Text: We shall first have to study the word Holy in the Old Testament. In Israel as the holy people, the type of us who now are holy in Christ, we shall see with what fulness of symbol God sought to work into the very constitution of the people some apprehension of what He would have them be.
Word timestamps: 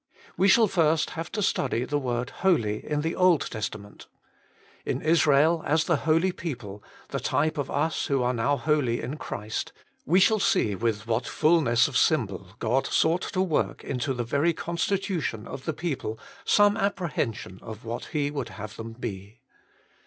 We 0.35 0.47
shall 0.47 0.65
first 0.67 1.11
have 1.11 1.31
to 1.33 1.43
study 1.43 1.85
the 1.85 1.99
word 1.99 2.31
Holy 2.41 2.83
in 2.83 3.01
the 3.01 3.15
Old 3.15 3.41
Testament. 3.41 4.07
In 4.83 4.99
Israel 4.99 5.61
as 5.63 5.83
the 5.83 5.97
holy 6.07 6.31
people, 6.31 6.83
the 7.09 7.19
type 7.19 7.55
of 7.59 7.69
us 7.69 8.07
who 8.07 8.17
now 8.33 8.53
are 8.53 8.57
holy 8.57 8.99
in 8.99 9.17
Christ, 9.17 9.71
we 10.03 10.19
shall 10.19 10.39
see 10.39 10.73
with 10.73 11.05
what 11.05 11.27
fulness 11.27 11.87
of 11.87 11.97
symbol 11.97 12.47
God 12.57 12.87
sought 12.87 13.21
to 13.33 13.43
work 13.43 13.83
into 13.83 14.15
the 14.15 14.23
very 14.23 14.53
constitution 14.53 15.45
of 15.47 15.65
the 15.65 15.71
people 15.73 16.17
some 16.45 16.77
apprehension 16.77 17.59
of 17.61 17.85
what 17.85 18.05
He 18.05 18.31
would 18.31 18.49
have 18.49 18.77
them 18.77 18.93
be. 18.93 19.41